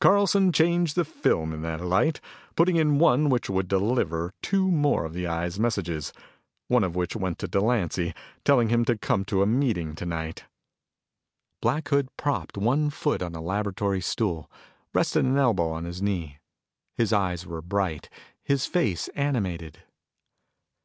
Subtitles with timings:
[0.00, 2.20] "Carlson changed the film in that light,
[2.56, 6.12] putting in one which would deliver two more of the Eye's messages
[6.66, 8.12] one of which went to Delancy,
[8.44, 10.46] telling him to come to a meeting tonight."
[11.62, 14.50] Black Hood propped one foot on a laboratory stool,
[14.92, 16.38] rested an elbow on his knee.
[16.96, 18.08] His eyes were bright,
[18.42, 19.84] his face animated.